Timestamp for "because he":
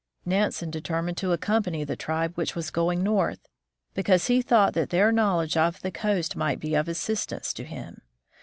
3.93-4.41